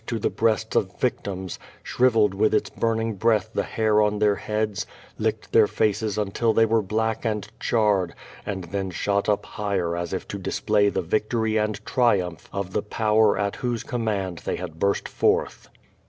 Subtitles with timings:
[0.07, 4.87] to the breasts of victims, shriveled with its burning breath the hair on their heads,
[5.19, 8.11] licked their faces until they were black and charred,
[8.43, 12.73] and then shot up higher as if to display the victory and tri umph of
[12.73, 15.69] the power at whose command they had burst forth.